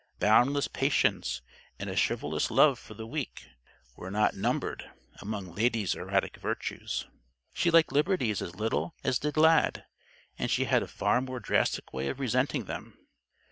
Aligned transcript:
Boundless 0.17 0.67
patience 0.67 1.43
and 1.77 1.87
a 1.87 1.95
chivalrous 1.95 2.49
love 2.49 2.79
for 2.79 2.95
the 2.95 3.05
Weak, 3.05 3.47
were 3.95 4.09
not 4.09 4.33
numbered 4.33 4.89
among 5.21 5.53
Lady's 5.53 5.93
erratic 5.93 6.37
virtues. 6.37 7.05
She 7.53 7.69
liked 7.69 7.91
liberties 7.91 8.41
as 8.41 8.55
little 8.55 8.95
as 9.03 9.19
did 9.19 9.37
Lad; 9.37 9.85
and 10.39 10.49
she 10.49 10.63
had 10.65 10.81
a 10.81 10.87
far 10.87 11.21
more 11.21 11.39
drastic 11.39 11.93
way 11.93 12.07
of 12.07 12.19
resenting 12.19 12.65
them. 12.65 12.97